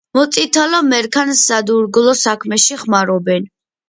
[0.17, 3.47] მოწითალო მერქანს სადურგლო საქმეში ხმარობენ.